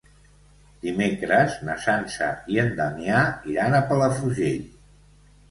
Dimecres 0.85 1.57
na 1.67 1.75
Sança 1.83 2.31
i 2.55 2.59
en 2.63 2.73
Damià 2.81 3.21
iran 3.53 3.79
a 3.79 3.85
Palafrugell. 3.93 4.61